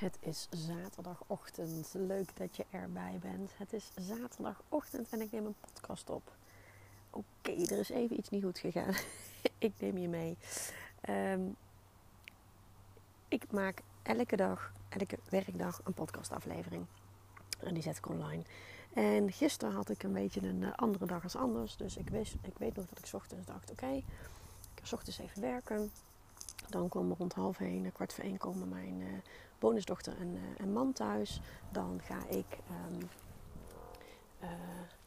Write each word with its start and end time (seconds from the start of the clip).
Het 0.00 0.16
is 0.20 0.48
zaterdagochtend. 0.50 1.94
Leuk 1.94 2.36
dat 2.36 2.56
je 2.56 2.66
erbij 2.70 3.18
bent. 3.20 3.50
Het 3.56 3.72
is 3.72 3.90
zaterdagochtend 3.94 5.08
en 5.10 5.20
ik 5.20 5.32
neem 5.32 5.46
een 5.46 5.54
podcast 5.60 6.10
op. 6.10 6.32
Oké, 7.10 7.50
er 7.50 7.78
is 7.78 7.90
even 7.90 8.18
iets 8.18 8.30
niet 8.30 8.44
goed 8.44 8.58
gegaan. 8.58 8.94
ik 9.58 9.72
neem 9.78 9.98
je 9.98 10.08
mee. 10.08 10.36
Ehm, 11.00 11.40
ik 13.28 13.52
maak 13.52 13.82
elke 14.02 14.36
dag, 14.36 14.72
elke 14.88 15.18
werkdag 15.28 15.80
een 15.84 15.94
podcastaflevering. 15.94 16.86
En 17.58 17.74
die 17.74 17.82
zet 17.82 17.96
ik 17.96 18.08
online. 18.08 18.42
En 18.92 19.32
gisteren 19.32 19.74
had 19.74 19.90
ik 19.90 20.02
een 20.02 20.12
beetje 20.12 20.42
een 20.42 20.62
eh, 20.62 20.72
andere 20.76 21.06
dag 21.06 21.22
als 21.22 21.36
anders. 21.36 21.76
Dus 21.76 21.96
ik, 21.96 22.08
wist, 22.08 22.34
ik 22.42 22.58
weet 22.58 22.76
nog 22.76 22.86
dat 22.86 22.98
ik 22.98 23.14
ochtends 23.14 23.46
dacht, 23.46 23.70
oké, 23.70 23.92
ik 24.74 24.82
ga 24.82 24.96
ochtends 24.96 25.18
even 25.18 25.40
werken. 25.40 25.90
Dan 26.70 26.88
komen 26.88 27.16
rond 27.16 27.32
half 27.32 27.60
één, 27.60 27.92
kwart 27.92 28.12
voor 28.12 28.24
één 28.24 28.38
komen 28.38 28.68
mijn 28.68 29.00
uh, 29.00 29.08
bonusdochter 29.58 30.18
en, 30.18 30.34
uh, 30.34 30.40
en, 30.56 30.72
man 30.72 30.92
thuis. 30.92 31.40
Dan 31.72 32.00
ga 32.02 32.26
ik... 32.28 32.58
Uh, 34.40 34.48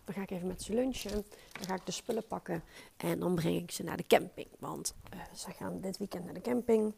dan 0.04 0.14
ga 0.16 0.22
ik 0.22 0.32
even 0.32 0.48
met 0.48 0.62
ze 0.62 0.74
lunchen. 0.74 1.26
Dan 1.52 1.64
ga 1.68 1.76
ik 1.76 1.86
de 1.86 1.92
spullen 1.92 2.28
pakken. 2.28 2.64
En 2.98 3.20
dan 3.20 3.36
breng 3.36 3.62
ik 3.62 3.72
ze 3.72 3.84
naar 3.84 3.98
de 3.98 4.08
camping. 4.08 4.48
Want 4.60 4.96
ze 5.36 5.52
gaan 5.52 5.82
dit 5.82 5.98
weekend 5.98 6.26
naar 6.26 6.34
de 6.34 6.42
camping. 6.42 6.94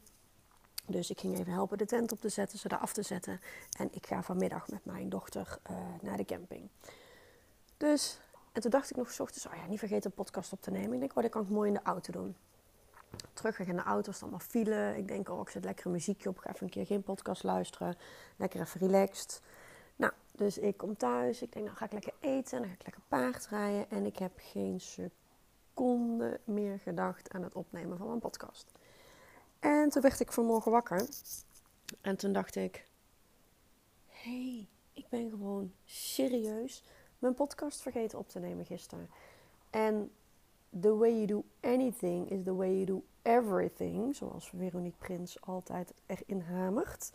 Dus 0.87 1.09
ik 1.09 1.19
ging 1.19 1.39
even 1.39 1.51
helpen 1.51 1.77
de 1.77 1.85
tent 1.85 2.11
op 2.11 2.19
te 2.21 2.29
zetten, 2.29 2.59
ze 2.59 2.67
daar 2.67 2.79
af 2.79 2.93
te 2.93 3.01
zetten. 3.01 3.39
En 3.77 3.87
ik 3.91 4.05
ga 4.07 4.23
vanmiddag 4.23 4.67
met 4.67 4.85
mijn 4.85 5.09
dochter 5.09 5.59
naar 6.01 6.17
de 6.17 6.25
camping. 6.25 6.69
Dus, 7.77 8.19
en 8.51 8.61
toen 8.61 8.71
dacht 8.71 8.89
ik 8.89 8.95
nog 8.95 9.11
s 9.11 9.19
ochtends, 9.19 9.47
oh 9.47 9.53
ja, 9.55 9.65
niet 9.67 9.79
vergeten 9.79 10.09
een 10.09 10.15
podcast 10.15 10.51
op 10.51 10.61
te 10.61 10.71
nemen. 10.71 10.93
Ik 10.93 10.99
denk, 10.99 11.15
oh, 11.15 11.23
dat 11.23 11.31
kan 11.31 11.43
ik 11.43 11.49
mooi 11.49 11.67
in 11.67 11.73
de 11.73 11.83
auto 11.83 12.11
doen 12.11 12.35
terug 13.33 13.59
in 13.59 13.75
de 13.75 13.83
auto, 13.83 14.11
is 14.11 14.21
allemaal 14.21 14.39
file. 14.39 14.93
Ik 14.97 15.07
denk, 15.07 15.29
oh, 15.29 15.41
ik 15.41 15.49
zet 15.49 15.63
lekker 15.63 15.85
een 15.85 15.91
muziekje 15.91 16.29
op. 16.29 16.37
ga 16.37 16.49
even 16.49 16.63
een 16.63 16.71
keer 16.71 16.85
geen 16.85 17.03
podcast 17.03 17.43
luisteren. 17.43 17.97
Lekker 18.35 18.61
even 18.61 18.79
relaxed. 18.79 19.41
Nou, 19.95 20.13
dus 20.31 20.57
ik 20.57 20.77
kom 20.77 20.97
thuis. 20.97 21.41
Ik 21.41 21.51
denk, 21.53 21.65
nou 21.65 21.77
ga 21.77 21.85
ik 21.85 21.91
lekker 21.91 22.13
eten. 22.19 22.59
Dan 22.59 22.67
ga 22.67 22.73
ik 22.73 22.83
lekker 22.83 23.01
paardrijden. 23.07 23.89
En 23.89 24.05
ik 24.05 24.17
heb 24.17 24.31
geen 24.35 24.81
seconde 24.81 26.39
meer 26.43 26.79
gedacht 26.79 27.33
aan 27.33 27.43
het 27.43 27.55
opnemen 27.55 27.97
van 27.97 28.07
mijn 28.07 28.19
podcast. 28.19 28.71
En 29.59 29.89
toen 29.89 30.01
werd 30.01 30.19
ik 30.19 30.31
vanmorgen 30.31 30.71
wakker. 30.71 31.07
En 32.01 32.15
toen 32.15 32.33
dacht 32.33 32.55
ik, 32.55 32.85
hey, 34.07 34.67
ik 34.93 35.09
ben 35.09 35.29
gewoon 35.29 35.73
serieus 35.85 36.83
mijn 37.19 37.33
podcast 37.33 37.81
vergeten 37.81 38.19
op 38.19 38.29
te 38.29 38.39
nemen 38.39 38.65
gisteren. 38.65 39.09
En 39.69 40.11
the 40.81 40.97
way 40.97 41.11
you 41.11 41.25
do 41.25 41.43
anything 41.59 42.29
is 42.29 42.43
the 42.43 42.55
way 42.55 42.73
you 42.73 42.85
do 42.85 43.03
everything. 43.21 44.15
Zoals 44.15 44.49
Veronique 44.57 44.97
Prins 44.97 45.41
altijd 45.41 45.93
erin 46.05 46.41
hamert. 46.41 47.11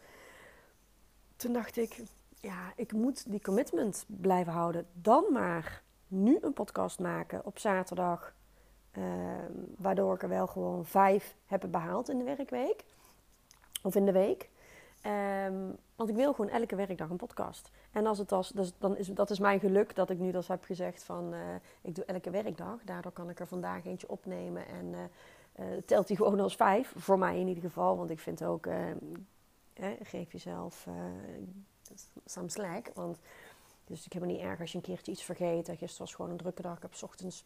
Toen 1.37 1.53
dacht 1.53 1.76
ik, 1.76 2.03
ja, 2.41 2.72
ik 2.76 2.93
moet 2.93 3.31
die 3.31 3.41
commitment 3.41 4.04
blijven 4.06 4.53
houden. 4.53 4.87
Dan 4.93 5.25
maar 5.32 5.82
nu 6.09 6.38
een 6.41 6.53
podcast 6.53 6.99
maken 6.99 7.44
op 7.44 7.59
zaterdag. 7.59 8.34
Ehm, 8.91 9.53
waardoor 9.76 10.15
ik 10.15 10.22
er 10.22 10.28
wel 10.28 10.47
gewoon 10.47 10.84
vijf 10.84 11.37
heb 11.47 11.66
behaald 11.70 12.09
in 12.09 12.19
de 12.19 12.25
werkweek. 12.25 12.84
Of 13.82 13.94
in 13.94 14.04
de 14.04 14.12
week. 14.12 14.50
Um, 15.06 15.77
want 15.97 16.11
ik 16.11 16.16
wil 16.16 16.33
gewoon 16.33 16.50
elke 16.50 16.77
werkdag 16.77 17.11
een 17.11 17.16
podcast. 17.16 17.71
En 17.93 18.06
als 18.06 18.19
het 18.19 18.33
als, 18.33 18.49
dus 18.49 18.72
dan 18.78 18.97
is 18.97 19.06
dat 19.06 19.31
is 19.31 19.38
mijn 19.38 19.61
geluk 19.61 19.94
dat 19.94 20.11
ik 20.11 20.19
nu 20.19 20.31
dat 20.31 20.47
heb 20.47 20.65
gezegd 20.65 21.03
van 21.03 21.34
uh, 21.34 21.41
ik 21.81 21.94
doe 21.94 22.05
elke 22.05 22.31
werkdag. 22.31 22.84
Daardoor 22.84 23.12
kan 23.12 23.31
ik 23.31 23.41
er 23.41 23.47
vandaag 23.47 23.84
eentje 23.84 24.09
opnemen 24.09 24.66
en 24.66 24.87
uh, 24.87 25.00
uh, 25.66 25.83
telt 25.87 26.06
die 26.06 26.16
gewoon 26.16 26.41
als 26.41 26.56
vijf. 26.56 26.93
Voor 26.97 27.19
mij 27.19 27.41
in 27.41 27.49
ieder 27.49 27.62
geval, 27.62 27.97
want 27.97 28.11
ik 28.11 28.19
vind 28.19 28.44
ook 28.44 28.69
geef 30.03 30.33
jezelf 30.33 30.87
some 32.25 32.49
slack. 32.49 32.91
Want 32.94 33.19
dus 33.84 34.05
ik 34.05 34.12
heb 34.12 34.22
het 34.22 34.31
niet 34.31 34.41
erg 34.41 34.61
als 34.61 34.72
je 34.72 34.77
een 34.77 34.84
keertje 34.84 35.12
iets 35.12 35.22
vergeet. 35.22 35.69
Gisteren 35.69 35.99
was 35.99 36.15
gewoon 36.15 36.31
een 36.31 36.37
drukke 36.37 36.62
dag. 36.62 36.77
Ik 36.77 36.82
heb 36.82 36.94
s 36.94 37.03
ochtends 37.03 37.44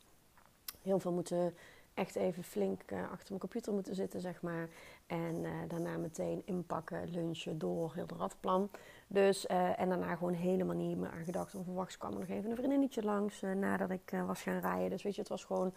heel 0.82 0.98
veel 0.98 1.12
moeten 1.12 1.54
echt 1.94 2.16
even 2.16 2.42
flink 2.42 2.80
uh, 2.92 3.02
achter 3.02 3.28
mijn 3.28 3.40
computer 3.40 3.72
moeten 3.72 3.94
zitten, 3.94 4.20
zeg 4.20 4.42
maar. 4.42 4.68
En 5.06 5.34
uh, 5.42 5.50
daarna 5.68 5.96
meteen 5.96 6.42
inpakken, 6.44 7.10
lunchen, 7.10 7.58
door, 7.58 7.94
heel 7.94 8.06
de 8.06 8.14
radplan. 8.14 8.70
Dus, 9.06 9.46
uh, 9.50 9.80
en 9.80 9.88
daarna 9.88 10.16
gewoon 10.16 10.32
helemaal 10.32 10.76
niet 10.76 10.98
meer 10.98 11.10
aan 11.10 11.24
gedacht. 11.24 11.54
Onverwachts 11.54 11.96
kwam 11.96 12.12
er 12.12 12.18
nog 12.18 12.28
even 12.28 12.50
een 12.50 12.56
vriendinnetje 12.56 13.02
langs 13.02 13.40
nadat 13.40 13.90
ik 13.90 14.12
was 14.26 14.42
gaan 14.42 14.60
rijden. 14.60 14.90
Dus 14.90 15.02
weet 15.02 15.14
je, 15.14 15.20
het 15.20 15.30
was 15.30 15.44
gewoon 15.44 15.74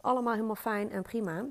allemaal 0.00 0.34
helemaal 0.34 0.54
fijn 0.54 0.90
en 0.90 1.02
prima. 1.02 1.46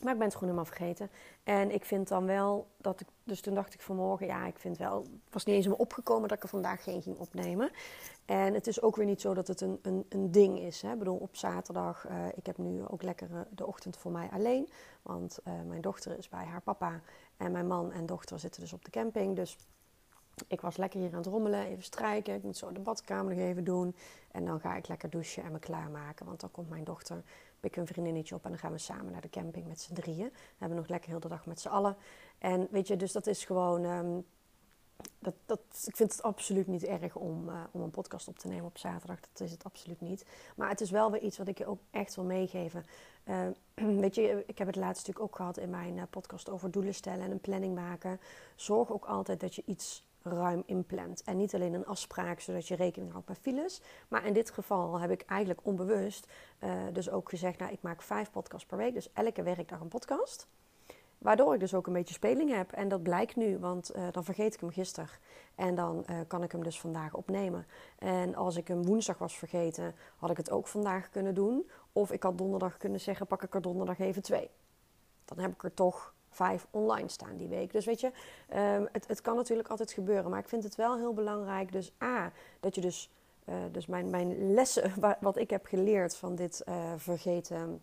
Maar 0.00 0.12
ik 0.12 0.18
ben 0.18 0.28
het 0.28 0.36
gewoon 0.36 0.54
helemaal 0.54 0.72
vergeten. 0.74 1.10
En 1.42 1.70
ik 1.70 1.84
vind 1.84 2.08
dan 2.08 2.26
wel 2.26 2.66
dat 2.76 3.00
ik. 3.00 3.06
Dus 3.24 3.40
toen 3.40 3.54
dacht 3.54 3.74
ik 3.74 3.80
vanmorgen, 3.80 4.26
ja, 4.26 4.46
ik 4.46 4.58
vind 4.58 4.78
wel. 4.78 4.98
Het 5.02 5.32
was 5.32 5.44
niet 5.44 5.56
eens 5.56 5.66
me 5.66 5.78
opgekomen 5.78 6.28
dat 6.28 6.36
ik 6.36 6.42
er 6.42 6.48
vandaag 6.48 6.82
geen 6.82 7.02
ging 7.02 7.16
opnemen. 7.18 7.70
En 8.24 8.54
het 8.54 8.66
is 8.66 8.82
ook 8.82 8.96
weer 8.96 9.06
niet 9.06 9.20
zo 9.20 9.34
dat 9.34 9.46
het 9.48 9.60
een, 9.60 9.78
een, 9.82 10.06
een 10.08 10.30
ding 10.30 10.58
is. 10.58 10.82
Hè. 10.82 10.92
Ik 10.92 10.98
bedoel, 10.98 11.16
op 11.16 11.36
zaterdag. 11.36 12.08
Uh, 12.08 12.26
ik 12.34 12.46
heb 12.46 12.58
nu 12.58 12.86
ook 12.86 13.02
lekker 13.02 13.30
uh, 13.30 13.40
de 13.50 13.66
ochtend 13.66 13.96
voor 13.96 14.10
mij 14.10 14.28
alleen. 14.32 14.68
Want 15.02 15.38
uh, 15.44 15.52
mijn 15.66 15.80
dochter 15.80 16.18
is 16.18 16.28
bij 16.28 16.44
haar 16.44 16.62
papa. 16.62 17.00
En 17.36 17.52
mijn 17.52 17.66
man 17.66 17.92
en 17.92 18.06
dochter 18.06 18.38
zitten 18.38 18.60
dus 18.60 18.72
op 18.72 18.84
de 18.84 18.90
camping. 18.90 19.36
Dus 19.36 19.56
ik 20.46 20.60
was 20.60 20.76
lekker 20.76 21.00
hier 21.00 21.10
aan 21.10 21.16
het 21.16 21.26
rommelen, 21.26 21.66
even 21.66 21.82
strijken. 21.82 22.34
Ik 22.34 22.42
moet 22.42 22.56
zo 22.56 22.72
de 22.72 22.80
badkamer 22.80 23.34
nog 23.34 23.44
even 23.44 23.64
doen. 23.64 23.96
En 24.30 24.44
dan 24.44 24.60
ga 24.60 24.76
ik 24.76 24.88
lekker 24.88 25.10
douchen 25.10 25.42
en 25.42 25.52
me 25.52 25.58
klaarmaken. 25.58 26.26
Want 26.26 26.40
dan 26.40 26.50
komt 26.50 26.68
mijn 26.68 26.84
dochter, 26.84 27.22
pik 27.60 27.76
een 27.76 27.86
vriendinnetje 27.86 28.34
op 28.34 28.44
en 28.44 28.50
dan 28.50 28.58
gaan 28.58 28.72
we 28.72 28.78
samen 28.78 29.12
naar 29.12 29.20
de 29.20 29.30
camping 29.30 29.66
met 29.66 29.80
z'n 29.80 29.94
drieën. 29.94 30.28
We 30.28 30.56
hebben 30.58 30.78
nog 30.78 30.88
lekker 30.88 31.10
heel 31.10 31.20
de 31.20 31.28
dag 31.28 31.46
met 31.46 31.60
z'n 31.60 31.68
allen. 31.68 31.96
En 32.38 32.68
weet 32.70 32.86
je, 32.86 32.96
dus 32.96 33.12
dat 33.12 33.26
is 33.26 33.44
gewoon. 33.44 33.84
Um, 33.84 34.24
dat, 35.18 35.34
dat, 35.46 35.60
ik 35.84 35.96
vind 35.96 36.12
het 36.12 36.22
absoluut 36.22 36.66
niet 36.66 36.84
erg 36.84 37.16
om, 37.16 37.48
uh, 37.48 37.60
om 37.70 37.80
een 37.80 37.90
podcast 37.90 38.28
op 38.28 38.38
te 38.38 38.48
nemen 38.48 38.64
op 38.64 38.78
zaterdag. 38.78 39.20
Dat 39.20 39.40
is 39.40 39.50
het 39.50 39.64
absoluut 39.64 40.00
niet. 40.00 40.26
Maar 40.56 40.68
het 40.68 40.80
is 40.80 40.90
wel 40.90 41.10
weer 41.10 41.20
iets 41.20 41.38
wat 41.38 41.48
ik 41.48 41.58
je 41.58 41.66
ook 41.66 41.80
echt 41.90 42.14
wil 42.14 42.24
meegeven. 42.24 42.84
Uh, 43.24 43.46
weet 44.00 44.14
je, 44.14 44.44
ik 44.46 44.58
heb 44.58 44.66
het 44.66 44.76
laatst 44.76 45.06
natuurlijk 45.06 45.24
ook 45.24 45.36
gehad 45.36 45.56
in 45.56 45.70
mijn 45.70 45.96
uh, 45.96 46.02
podcast 46.10 46.48
over 46.50 46.70
doelen 46.70 46.94
stellen 46.94 47.24
en 47.24 47.30
een 47.30 47.40
planning 47.40 47.74
maken. 47.74 48.20
Zorg 48.56 48.92
ook 48.92 49.04
altijd 49.04 49.40
dat 49.40 49.54
je 49.54 49.62
iets 49.66 50.06
ruim 50.22 50.62
inplant. 50.66 51.22
En 51.22 51.36
niet 51.36 51.54
alleen 51.54 51.74
een 51.74 51.86
afspraak 51.86 52.40
zodat 52.40 52.68
je 52.68 52.74
rekening 52.74 53.12
houdt 53.12 53.28
met 53.28 53.38
files. 53.38 53.82
Maar 54.08 54.26
in 54.26 54.32
dit 54.32 54.50
geval 54.50 55.00
heb 55.00 55.10
ik 55.10 55.22
eigenlijk 55.22 55.60
onbewust 55.62 56.26
uh, 56.64 56.72
dus 56.92 57.10
ook 57.10 57.28
gezegd... 57.28 57.58
nou, 57.58 57.72
ik 57.72 57.82
maak 57.82 58.02
vijf 58.02 58.30
podcasts 58.30 58.66
per 58.66 58.78
week. 58.78 58.94
Dus 58.94 59.12
elke 59.12 59.42
werkdag 59.42 59.80
een 59.80 59.88
podcast. 59.88 60.48
Waardoor 61.18 61.54
ik 61.54 61.60
dus 61.60 61.74
ook 61.74 61.86
een 61.86 61.92
beetje 61.92 62.14
speling 62.14 62.54
heb. 62.54 62.72
En 62.72 62.88
dat 62.88 63.02
blijkt 63.02 63.36
nu, 63.36 63.58
want 63.58 63.96
uh, 63.96 64.06
dan 64.10 64.24
vergeet 64.24 64.54
ik 64.54 64.60
hem 64.60 64.70
gisteren. 64.70 65.10
En 65.54 65.74
dan 65.74 66.04
uh, 66.10 66.20
kan 66.26 66.42
ik 66.42 66.52
hem 66.52 66.62
dus 66.62 66.80
vandaag 66.80 67.14
opnemen. 67.14 67.66
En 67.98 68.34
als 68.34 68.56
ik 68.56 68.68
hem 68.68 68.84
woensdag 68.84 69.18
was 69.18 69.38
vergeten, 69.38 69.94
had 70.16 70.30
ik 70.30 70.36
het 70.36 70.50
ook 70.50 70.66
vandaag 70.66 71.10
kunnen 71.10 71.34
doen. 71.34 71.70
Of 71.92 72.12
ik 72.12 72.22
had 72.22 72.38
donderdag 72.38 72.76
kunnen 72.76 73.00
zeggen, 73.00 73.26
pak 73.26 73.42
ik 73.42 73.54
er 73.54 73.62
donderdag 73.62 73.98
even 73.98 74.22
twee. 74.22 74.50
Dan 75.24 75.38
heb 75.38 75.52
ik 75.52 75.64
er 75.64 75.74
toch 75.74 76.14
vijf 76.38 76.66
online 76.70 77.08
staan 77.08 77.36
die 77.36 77.48
week. 77.48 77.72
Dus 77.72 77.84
weet 77.84 78.00
je, 78.00 78.06
um, 78.06 78.88
het, 78.92 79.08
het 79.08 79.20
kan 79.20 79.36
natuurlijk 79.36 79.68
altijd 79.68 79.92
gebeuren. 79.92 80.30
Maar 80.30 80.40
ik 80.40 80.48
vind 80.48 80.62
het 80.62 80.74
wel 80.74 80.96
heel 80.96 81.12
belangrijk. 81.12 81.72
Dus 81.72 81.92
A, 82.02 82.32
dat 82.60 82.74
je 82.74 82.80
dus, 82.80 83.10
uh, 83.48 83.54
dus 83.72 83.86
mijn, 83.86 84.10
mijn 84.10 84.54
lessen, 84.54 84.92
wat 85.20 85.36
ik 85.36 85.50
heb 85.50 85.66
geleerd 85.66 86.16
van 86.16 86.34
dit 86.34 86.62
uh, 86.68 86.92
vergeten 86.96 87.82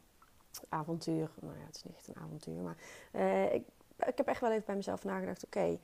avontuur. 0.70 1.30
Nou 1.42 1.58
ja, 1.58 1.66
het 1.66 1.76
is 1.76 1.84
niet 1.84 1.96
echt 1.96 2.08
een 2.08 2.24
avontuur. 2.24 2.62
Maar 2.62 2.78
uh, 3.12 3.54
ik, 3.54 3.64
ik 3.98 4.18
heb 4.18 4.28
echt 4.28 4.42
wel 4.42 4.52
even 4.52 4.66
bij 4.66 4.76
mezelf 4.76 5.04
nagedacht. 5.04 5.46
Oké, 5.46 5.78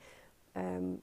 um, 0.56 1.02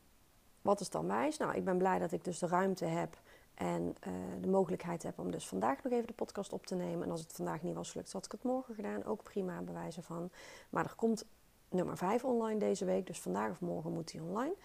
wat 0.61 0.79
is 0.79 0.89
dan 0.89 1.07
wijs? 1.07 1.37
Nou, 1.37 1.55
ik 1.55 1.65
ben 1.65 1.77
blij 1.77 1.99
dat 1.99 2.11
ik 2.11 2.23
dus 2.23 2.39
de 2.39 2.47
ruimte 2.47 2.85
heb 2.85 3.17
En 3.53 3.95
de 4.41 4.47
mogelijkheid 4.47 5.03
heb 5.03 5.19
om 5.19 5.31
dus 5.31 5.47
vandaag 5.47 5.83
nog 5.83 5.93
even 5.93 6.07
de 6.07 6.13
podcast 6.13 6.53
op 6.53 6.65
te 6.65 6.75
nemen. 6.75 7.03
En 7.03 7.11
als 7.11 7.21
het 7.21 7.31
vandaag 7.31 7.61
niet 7.61 7.75
was 7.75 7.91
gelukt, 7.91 8.11
had 8.11 8.25
ik 8.25 8.31
het 8.31 8.43
morgen 8.43 8.75
gedaan. 8.75 9.05
Ook 9.05 9.23
prima 9.23 9.61
bewijzen 9.61 10.03
van. 10.03 10.29
Maar 10.69 10.85
er 10.85 10.95
komt 10.95 11.25
nummer 11.69 11.97
5 11.97 12.23
online 12.23 12.59
deze 12.59 12.85
week. 12.85 13.07
Dus 13.07 13.19
vandaag 13.19 13.51
of 13.51 13.59
morgen 13.59 13.93
moet 13.93 14.11
die 14.11 14.23
online. 14.23 14.55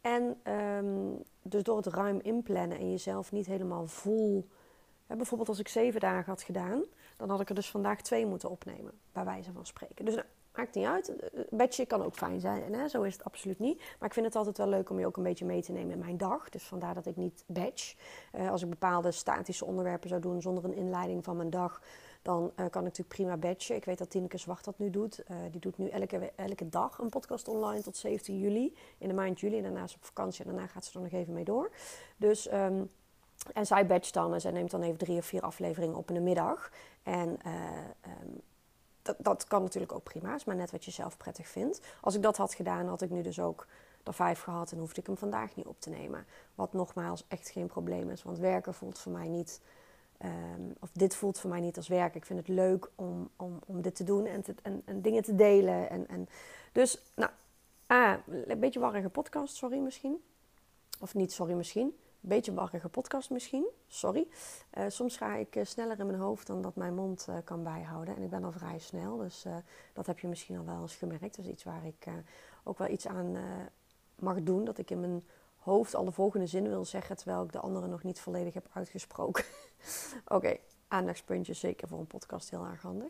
En 0.00 0.52
um, 0.52 1.22
dus 1.42 1.62
door 1.62 1.76
het 1.76 1.86
ruim 1.86 2.20
inplannen 2.22 2.78
en 2.78 2.90
jezelf 2.90 3.32
niet 3.32 3.46
helemaal 3.46 3.86
vol. 3.86 4.48
Bijvoorbeeld 5.06 5.48
als 5.48 5.58
ik 5.58 5.68
zeven 5.68 6.00
dagen 6.00 6.30
had 6.30 6.42
gedaan, 6.42 6.84
dan 7.16 7.30
had 7.30 7.40
ik 7.40 7.48
er 7.48 7.54
dus 7.54 7.70
vandaag 7.70 8.00
twee 8.00 8.26
moeten 8.26 8.50
opnemen, 8.50 8.92
bij 9.12 9.24
wijze 9.24 9.52
van 9.52 9.66
spreken. 9.66 10.04
Dus 10.04 10.14
nou, 10.14 10.26
maakt 10.56 10.74
niet 10.74 10.86
uit. 10.86 11.12
Badge 11.50 11.86
kan 11.86 12.02
ook 12.02 12.14
fijn 12.14 12.40
zijn, 12.40 12.74
hè? 12.74 12.88
zo 12.88 13.02
is 13.02 13.12
het 13.12 13.24
absoluut 13.24 13.58
niet. 13.58 13.78
Maar 13.98 14.08
ik 14.08 14.14
vind 14.14 14.26
het 14.26 14.36
altijd 14.36 14.58
wel 14.58 14.68
leuk 14.68 14.90
om 14.90 14.98
je 14.98 15.06
ook 15.06 15.16
een 15.16 15.22
beetje 15.22 15.44
mee 15.44 15.62
te 15.62 15.72
nemen 15.72 15.92
in 15.92 15.98
mijn 15.98 16.16
dag. 16.16 16.48
Dus 16.48 16.62
vandaar 16.62 16.94
dat 16.94 17.06
ik 17.06 17.16
niet 17.16 17.44
badge. 17.46 17.94
Uh, 18.34 18.50
als 18.50 18.62
ik 18.62 18.68
bepaalde 18.68 19.10
statische 19.10 19.64
onderwerpen 19.64 20.08
zou 20.08 20.20
doen 20.20 20.42
zonder 20.42 20.64
een 20.64 20.74
inleiding 20.74 21.24
van 21.24 21.36
mijn 21.36 21.50
dag, 21.50 21.82
dan 22.22 22.42
uh, 22.42 22.50
kan 22.56 22.66
ik 22.66 22.72
natuurlijk 22.72 23.08
prima 23.08 23.36
badgen. 23.36 23.76
Ik 23.76 23.84
weet 23.84 23.98
dat 23.98 24.10
Tineke 24.10 24.38
Zwart 24.38 24.64
dat 24.64 24.78
nu 24.78 24.90
doet. 24.90 25.22
Uh, 25.30 25.36
die 25.50 25.60
doet 25.60 25.78
nu 25.78 25.88
elke, 25.88 26.32
elke 26.36 26.68
dag 26.68 26.98
een 26.98 27.08
podcast 27.08 27.48
online 27.48 27.82
tot 27.82 27.96
17 27.96 28.38
juli. 28.38 28.76
In 28.98 29.08
de 29.08 29.14
maand 29.14 29.40
juli. 29.40 29.56
En 29.56 29.62
daarna 29.62 29.82
is 29.82 29.94
op 29.94 30.04
vakantie. 30.04 30.44
En 30.44 30.50
daarna 30.50 30.66
gaat 30.66 30.84
ze 30.84 30.98
er 30.98 31.04
nog 31.04 31.12
even 31.12 31.34
mee 31.34 31.44
door. 31.44 31.70
Dus... 32.16 32.52
Um, 32.52 32.90
en 33.52 33.66
zij 33.66 33.86
badgt 33.86 34.14
dan 34.14 34.34
en 34.34 34.40
zij 34.40 34.50
neemt 34.50 34.70
dan 34.70 34.82
even 34.82 34.98
drie 34.98 35.18
of 35.18 35.26
vier 35.26 35.40
afleveringen 35.40 35.96
op 35.96 36.08
in 36.08 36.14
de 36.14 36.20
middag. 36.20 36.70
En 37.02 37.28
um, 37.28 38.40
dat, 39.04 39.16
dat 39.18 39.44
kan 39.44 39.62
natuurlijk 39.62 39.92
ook 39.92 40.02
prima, 40.02 40.34
is 40.34 40.44
maar 40.44 40.56
net 40.56 40.70
wat 40.70 40.84
je 40.84 40.90
zelf 40.90 41.16
prettig 41.16 41.48
vindt. 41.48 41.80
Als 42.00 42.14
ik 42.14 42.22
dat 42.22 42.36
had 42.36 42.54
gedaan, 42.54 42.86
had 42.86 43.02
ik 43.02 43.10
nu 43.10 43.22
dus 43.22 43.40
ook 43.40 43.66
er 44.02 44.14
vijf 44.14 44.40
gehad 44.40 44.72
en 44.72 44.78
hoefde 44.78 45.00
ik 45.00 45.06
hem 45.06 45.16
vandaag 45.16 45.56
niet 45.56 45.66
op 45.66 45.80
te 45.80 45.90
nemen. 45.90 46.26
Wat 46.54 46.72
nogmaals 46.72 47.24
echt 47.28 47.50
geen 47.50 47.66
probleem 47.66 48.10
is, 48.10 48.22
want 48.22 48.38
werken 48.38 48.74
voelt 48.74 48.98
voor 48.98 49.12
mij 49.12 49.28
niet, 49.28 49.60
um, 50.24 50.74
of 50.80 50.90
dit 50.92 51.16
voelt 51.16 51.38
voor 51.38 51.50
mij 51.50 51.60
niet 51.60 51.76
als 51.76 51.88
werk. 51.88 52.14
Ik 52.14 52.26
vind 52.26 52.38
het 52.38 52.48
leuk 52.48 52.90
om, 52.94 53.30
om, 53.36 53.58
om 53.66 53.82
dit 53.82 53.94
te 53.94 54.04
doen 54.04 54.26
en, 54.26 54.44
en, 54.62 54.82
en 54.84 55.00
dingen 55.00 55.22
te 55.22 55.34
delen. 55.34 55.90
En, 55.90 56.08
en 56.08 56.28
dus, 56.72 57.02
nou, 57.14 57.30
ah, 57.86 58.14
een 58.26 58.60
beetje 58.60 58.80
warrige 58.80 59.08
podcast, 59.08 59.56
sorry 59.56 59.78
misschien. 59.78 60.22
Of 61.00 61.14
niet, 61.14 61.32
sorry 61.32 61.52
misschien 61.54 61.94
beetje 62.28 62.54
warrige 62.54 62.88
podcast 62.88 63.30
misschien, 63.30 63.66
sorry. 63.86 64.26
Uh, 64.78 64.84
soms 64.88 65.16
ga 65.16 65.34
ik 65.34 65.56
uh, 65.56 65.64
sneller 65.64 65.98
in 65.98 66.06
mijn 66.06 66.18
hoofd 66.18 66.46
dan 66.46 66.62
dat 66.62 66.76
mijn 66.76 66.94
mond 66.94 67.26
uh, 67.28 67.36
kan 67.44 67.62
bijhouden. 67.62 68.16
En 68.16 68.22
ik 68.22 68.30
ben 68.30 68.44
al 68.44 68.52
vrij 68.52 68.78
snel, 68.78 69.16
dus 69.16 69.44
dat 69.92 70.06
heb 70.06 70.18
je 70.18 70.28
misschien 70.28 70.58
al 70.58 70.64
wel 70.64 70.80
eens 70.80 70.96
gemerkt. 70.96 71.38
Is 71.38 71.46
iets 71.46 71.64
waar 71.64 71.86
ik 71.86 72.06
ook 72.64 72.78
wel 72.78 72.88
iets 72.88 73.06
aan 73.06 73.36
mag 74.18 74.42
doen. 74.42 74.64
Dat 74.64 74.78
ik 74.78 74.90
in 74.90 75.00
mijn 75.00 75.24
hoofd 75.58 75.94
al 75.94 76.04
de 76.04 76.12
volgende 76.12 76.46
zin 76.46 76.68
wil 76.68 76.84
zeggen, 76.84 77.16
terwijl 77.16 77.44
ik 77.44 77.52
de 77.52 77.60
andere 77.60 77.86
nog 77.86 78.02
niet 78.02 78.20
volledig 78.20 78.54
heb 78.54 78.66
uitgesproken. 78.72 79.44
Oké, 80.24 80.34
okay, 80.34 80.60
aandachtspuntjes 80.88 81.60
zeker 81.60 81.88
voor 81.88 81.98
een 81.98 82.06
podcast 82.06 82.50
heel 82.50 82.64
erg 82.64 82.82
handig. 82.82 83.08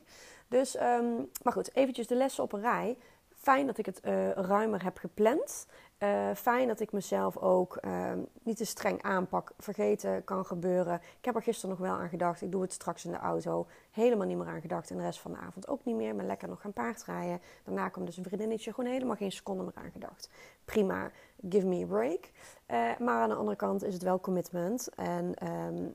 Dus, 0.48 0.80
um, 0.80 1.30
maar 1.42 1.52
goed, 1.52 1.74
eventjes 1.74 2.06
de 2.06 2.14
lessen 2.14 2.44
op 2.44 2.52
een 2.52 2.60
rij. 2.60 2.98
Fijn 3.44 3.66
dat 3.66 3.78
ik 3.78 3.86
het 3.86 4.00
ruimer 4.34 4.82
heb 4.82 4.98
gepland. 4.98 5.66
Uh, 5.98 6.30
fijn 6.34 6.68
dat 6.68 6.80
ik 6.80 6.92
mezelf 6.92 7.36
ook 7.36 7.78
uh, 7.80 8.12
niet 8.42 8.56
te 8.56 8.64
streng 8.64 9.02
aanpak. 9.02 9.52
Vergeten 9.58 10.24
kan 10.24 10.46
gebeuren. 10.46 10.94
Ik 11.18 11.24
heb 11.24 11.34
er 11.34 11.42
gisteren 11.42 11.70
nog 11.70 11.86
wel 11.86 11.96
aan 11.96 12.08
gedacht. 12.08 12.42
Ik 12.42 12.52
doe 12.52 12.62
het 12.62 12.72
straks 12.72 13.04
in 13.04 13.10
de 13.10 13.16
auto. 13.18 13.66
Helemaal 13.90 14.26
niet 14.26 14.36
meer 14.36 14.46
aan 14.46 14.60
gedacht. 14.60 14.90
En 14.90 14.96
de 14.96 15.02
rest 15.02 15.20
van 15.20 15.32
de 15.32 15.38
avond 15.38 15.68
ook 15.68 15.84
niet 15.84 15.96
meer. 15.96 16.14
Maar 16.14 16.24
lekker 16.24 16.48
nog 16.48 16.60
gaan 16.60 16.72
paardrijden. 16.72 17.40
Daarna 17.64 17.88
komt 17.88 18.06
dus 18.06 18.16
een 18.16 18.24
vriendinnetje. 18.24 18.72
Gewoon 18.72 18.90
helemaal 18.90 19.16
geen 19.16 19.32
seconde 19.32 19.62
meer 19.62 19.84
aan 19.84 19.90
gedacht. 19.90 20.30
Prima. 20.64 21.10
Give 21.48 21.66
me 21.66 21.82
a 21.82 21.86
break. 21.86 22.30
Uh, 22.66 22.98
maar 22.98 23.22
aan 23.22 23.28
de 23.28 23.34
andere 23.34 23.56
kant 23.56 23.84
is 23.84 23.94
het 23.94 24.02
wel 24.02 24.20
commitment. 24.20 24.88
En 24.94 25.34
um, 25.48 25.94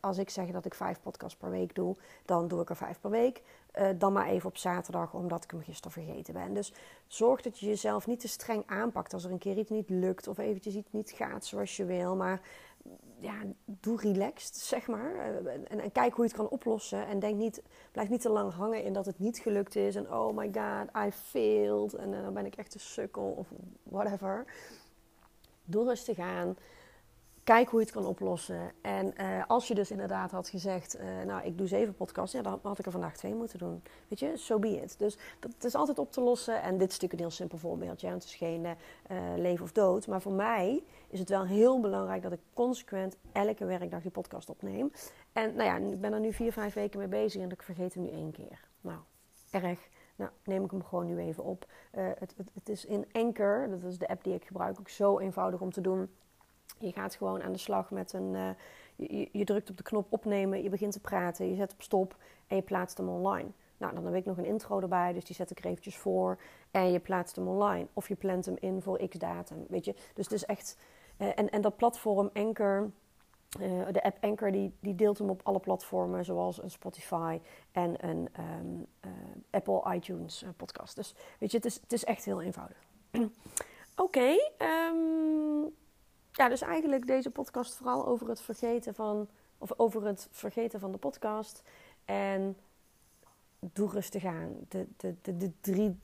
als 0.00 0.18
ik 0.18 0.30
zeg 0.30 0.50
dat 0.50 0.64
ik 0.64 0.74
vijf 0.74 1.00
podcasts 1.02 1.36
per 1.36 1.50
week 1.50 1.74
doe, 1.74 1.96
dan 2.24 2.48
doe 2.48 2.60
ik 2.60 2.70
er 2.70 2.76
vijf 2.76 3.00
per 3.00 3.10
week. 3.10 3.42
Uh, 3.78 3.88
dan 3.98 4.12
maar 4.12 4.26
even 4.26 4.48
op 4.48 4.56
zaterdag, 4.56 5.14
omdat 5.14 5.44
ik 5.44 5.50
hem 5.50 5.62
gisteren 5.62 5.92
vergeten 5.92 6.34
ben. 6.34 6.54
Dus 6.54 6.72
zorg 7.06 7.42
dat 7.42 7.58
je 7.58 7.66
jezelf 7.66 8.06
niet 8.06 8.20
te 8.20 8.28
streng 8.28 8.62
aanpakt 8.66 9.12
als 9.12 9.24
er 9.24 9.30
een 9.30 9.38
keer 9.38 9.56
iets 9.56 9.70
niet 9.70 9.88
lukt 9.90 10.28
of 10.28 10.38
eventjes 10.38 10.74
iets 10.74 10.92
niet 10.92 11.10
gaat 11.10 11.44
zoals 11.44 11.76
je 11.76 11.84
wil. 11.84 12.16
Maar 12.16 12.40
doe 13.64 14.00
relaxed, 14.00 14.56
zeg 14.56 14.86
maar. 14.86 15.14
Uh, 15.14 15.52
en, 15.52 15.80
en, 15.80 15.92
kijk 15.92 16.14
hoe 16.14 16.24
je 16.24 16.30
het 16.30 16.40
kan 16.40 16.48
oplossen. 16.48 17.06
En 17.06 17.18
denk 17.18 17.36
niet, 17.36 17.62
blijf 17.92 18.08
niet 18.08 18.20
te 18.20 18.28
lang 18.28 18.52
hangen 18.52 18.84
in 18.84 18.92
dat 18.92 19.06
het 19.06 19.18
niet 19.18 19.38
gelukt 19.38 19.76
is. 19.76 19.96
En 19.96 20.12
oh 20.12 20.36
my 20.36 20.50
god, 20.52 21.06
I 21.06 21.10
failed. 21.10 21.94
En 21.94 22.12
uh, 22.12 22.22
dan 22.22 22.34
ben 22.34 22.46
ik 22.46 22.56
echt 22.56 22.74
een 22.74 22.80
sukkel 22.80 23.34
of 23.36 23.48
whatever. 23.82 24.44
Doe 25.64 25.84
rustig 25.84 26.18
aan. 26.18 26.56
Kijk 27.44 27.68
hoe 27.68 27.80
je 27.80 27.86
het 27.86 27.94
kan 27.94 28.06
oplossen. 28.06 28.72
En 28.80 29.14
uh, 29.20 29.44
als 29.46 29.68
je 29.68 29.74
dus 29.74 29.90
inderdaad 29.90 30.30
had 30.30 30.48
gezegd, 30.48 30.96
uh, 30.96 31.02
nou 31.26 31.44
ik 31.44 31.58
doe 31.58 31.66
zeven 31.66 31.94
podcasts, 31.94 32.34
ja, 32.34 32.42
dan 32.42 32.60
had 32.62 32.78
ik 32.78 32.86
er 32.86 32.92
vandaag 32.92 33.16
twee 33.16 33.34
moeten 33.34 33.58
doen. 33.58 33.82
Weet 34.08 34.18
je, 34.18 34.36
so 34.36 34.58
be 34.58 34.80
it. 34.80 34.98
Dus 34.98 35.18
dat 35.38 35.64
is 35.64 35.74
altijd 35.74 35.98
op 35.98 36.12
te 36.12 36.20
lossen. 36.20 36.62
En 36.62 36.78
dit 36.78 36.88
is 36.88 36.92
natuurlijk 36.92 37.12
een 37.12 37.18
heel 37.18 37.30
simpel 37.30 37.58
voorbeeldje. 37.58 38.08
Het 38.08 38.24
is 38.24 38.34
geen 38.34 38.64
uh, 38.64 38.76
leven 39.36 39.64
of 39.64 39.72
dood. 39.72 40.06
Maar 40.06 40.20
voor 40.20 40.32
mij 40.32 40.84
is 41.08 41.18
het 41.18 41.28
wel 41.28 41.44
heel 41.44 41.80
belangrijk 41.80 42.22
dat 42.22 42.32
ik 42.32 42.40
consequent 42.54 43.16
elke 43.32 43.64
werkdag 43.64 44.02
die 44.02 44.10
podcast 44.10 44.50
opneem. 44.50 44.92
En 45.32 45.54
nou 45.54 45.64
ja, 45.64 45.90
ik 45.90 46.00
ben 46.00 46.12
er 46.12 46.20
nu 46.20 46.32
vier, 46.32 46.52
vijf 46.52 46.74
weken 46.74 46.98
mee 46.98 47.08
bezig 47.08 47.42
en 47.42 47.50
ik 47.50 47.62
vergeet 47.62 47.94
hem 47.94 48.02
nu 48.02 48.10
één 48.10 48.32
keer. 48.32 48.68
Nou, 48.80 48.98
erg. 49.50 49.88
Nou, 50.16 50.30
neem 50.44 50.64
ik 50.64 50.70
hem 50.70 50.84
gewoon 50.84 51.06
nu 51.06 51.18
even 51.18 51.44
op. 51.44 51.66
Het, 51.90 52.34
het, 52.36 52.50
het 52.54 52.68
is 52.68 52.84
in 52.84 53.06
Anchor, 53.12 53.66
dat 53.70 53.82
is 53.82 53.98
de 53.98 54.08
app 54.08 54.24
die 54.24 54.34
ik 54.34 54.44
gebruik, 54.44 54.80
ook 54.80 54.88
zo 54.88 55.18
eenvoudig 55.18 55.60
om 55.60 55.72
te 55.72 55.80
doen. 55.80 56.10
Je 56.82 56.92
gaat 56.92 57.14
gewoon 57.14 57.42
aan 57.42 57.52
de 57.52 57.58
slag 57.58 57.90
met 57.90 58.12
een. 58.12 58.34
Uh, 58.34 58.48
je, 58.96 59.28
je, 59.32 59.44
drukt 59.44 59.70
op 59.70 59.76
de 59.76 59.82
knop 59.82 60.06
opnemen, 60.08 60.62
je 60.62 60.68
begint 60.68 60.92
te 60.92 61.00
praten, 61.00 61.48
je 61.48 61.56
zet 61.56 61.72
op 61.72 61.82
stop 61.82 62.16
en 62.46 62.56
je 62.56 62.62
plaatst 62.62 62.98
hem 62.98 63.08
online. 63.08 63.48
Nou, 63.76 63.94
dan 63.94 64.04
heb 64.04 64.14
ik 64.14 64.24
nog 64.24 64.38
een 64.38 64.44
intro 64.44 64.80
erbij, 64.80 65.12
dus 65.12 65.24
die 65.24 65.36
zet 65.36 65.50
ik 65.50 65.58
er 65.58 65.64
eventjes 65.64 65.96
voor. 65.96 66.38
En 66.70 66.92
je 66.92 67.00
plaatst 67.00 67.36
hem 67.36 67.48
online. 67.48 67.86
Of 67.92 68.08
je 68.08 68.14
plant 68.14 68.46
hem 68.46 68.56
in 68.60 68.82
voor 68.82 69.08
x 69.08 69.18
datum, 69.18 69.64
weet 69.68 69.84
je. 69.84 69.94
Dus 70.14 70.24
het 70.24 70.32
is 70.34 70.44
echt... 70.44 70.76
Uh, 71.18 71.28
en, 71.34 71.50
en 71.50 71.60
dat 71.60 71.76
platform 71.76 72.30
Anchor, 72.32 72.90
uh, 73.60 73.86
de 73.90 74.02
app 74.02 74.16
Anchor, 74.20 74.52
die, 74.52 74.74
die 74.80 74.94
deelt 74.94 75.18
hem 75.18 75.30
op 75.30 75.40
alle 75.44 75.58
platformen. 75.58 76.24
Zoals 76.24 76.62
een 76.62 76.70
Spotify 76.70 77.40
en 77.72 78.08
een 78.08 78.28
um, 78.60 78.86
Apple 79.50 79.94
iTunes 79.94 80.44
podcast. 80.56 80.96
Dus 80.96 81.14
weet 81.38 81.50
je, 81.50 81.56
het 81.56 81.66
is, 81.66 81.74
het 81.74 81.92
is 81.92 82.04
echt 82.04 82.24
heel 82.24 82.42
eenvoudig. 82.42 82.76
Oké, 83.96 84.36
um, 84.58 85.74
ja, 86.32 86.48
dus 86.48 86.60
eigenlijk 86.60 87.06
deze 87.06 87.30
podcast 87.30 87.74
vooral 87.74 88.06
over 88.06 88.28
het 88.28 88.40
vergeten 88.40 88.94
van, 88.94 89.28
of 89.58 89.72
over 89.76 90.06
het 90.06 90.28
vergeten 90.30 90.80
van 90.80 90.92
de 90.92 90.98
podcast. 90.98 91.62
En 92.04 92.56
doe 93.58 93.90
rustig 93.90 94.24
aan. 94.24 94.56
De, 94.68 94.86
de, 94.96 95.14
de, 95.22 95.52
drie 95.60 95.98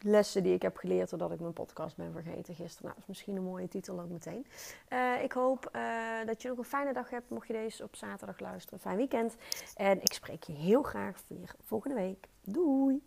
lessen 0.00 0.42
die 0.42 0.54
ik 0.54 0.62
heb 0.62 0.76
geleerd 0.76 1.10
doordat 1.10 1.32
ik 1.32 1.40
mijn 1.40 1.52
podcast 1.52 1.96
ben 1.96 2.12
vergeten 2.12 2.54
gisteren. 2.54 2.82
Nou, 2.82 2.94
dat 2.94 3.02
is 3.02 3.06
misschien 3.06 3.36
een 3.36 3.42
mooie 3.42 3.68
titel 3.68 4.00
ook 4.00 4.08
meteen. 4.08 4.46
Uh, 4.92 5.22
ik 5.22 5.32
hoop 5.32 5.70
uh, 5.72 6.26
dat 6.26 6.42
je 6.42 6.48
nog 6.48 6.58
een 6.58 6.64
fijne 6.64 6.92
dag 6.92 7.10
hebt, 7.10 7.30
mocht 7.30 7.46
je 7.46 7.52
deze 7.52 7.82
op 7.82 7.96
zaterdag 7.96 8.40
luisteren. 8.40 8.80
Fijn 8.80 8.96
weekend. 8.96 9.36
En 9.74 10.02
ik 10.02 10.12
spreek 10.12 10.42
je 10.42 10.52
heel 10.52 10.82
graag 10.82 11.22
weer 11.26 11.54
volgende 11.62 11.94
week. 11.94 12.28
Doei! 12.40 13.02